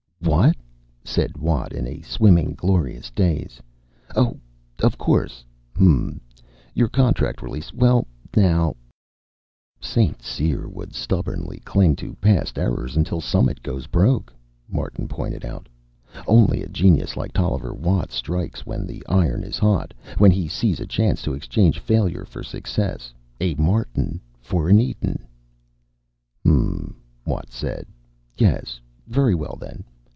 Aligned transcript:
"What?" 0.23 0.55
said 1.03 1.35
Watt, 1.35 1.73
in 1.73 1.87
a 1.87 2.01
swimming, 2.03 2.53
glorious 2.53 3.09
daze. 3.09 3.59
"Oh. 4.15 4.39
Of 4.81 4.97
course. 4.97 5.43
Hm 5.75 5.87
m. 5.87 6.21
Your 6.75 6.87
contract 6.87 7.41
release. 7.41 7.73
Well, 7.73 8.07
now" 8.37 8.75
"St. 9.91 10.21
Cyr 10.21 10.69
would 10.69 10.93
stubbornly 10.93 11.59
cling 11.65 11.95
to 11.97 12.13
past 12.15 12.57
errors 12.59 12.95
until 12.95 13.19
Summit 13.19 13.63
goes 13.63 13.87
broke," 13.87 14.31
Martin 14.69 15.07
pointed 15.07 15.43
out. 15.43 15.67
"Only 16.27 16.61
a 16.61 16.69
genius 16.69 17.17
like 17.17 17.33
Tolliver 17.33 17.73
Watt 17.73 18.11
strikes 18.11 18.63
when 18.65 18.85
the 18.85 19.03
iron 19.09 19.43
is 19.43 19.57
hot, 19.57 19.91
when 20.17 20.31
he 20.31 20.47
sees 20.47 20.79
a 20.79 20.85
chance 20.85 21.23
to 21.23 21.33
exchange 21.33 21.79
failure 21.79 22.25
for 22.25 22.43
success, 22.43 23.11
a 23.41 23.55
Martin 23.55 24.21
for 24.39 24.69
an 24.69 24.79
Eden." 24.79 25.25
"Hm 26.43 26.95
m," 26.95 26.95
Watt 27.25 27.51
said. 27.51 27.87
"Yes. 28.37 28.79
Very 29.07 29.35
well, 29.35 29.57
then." 29.59 29.83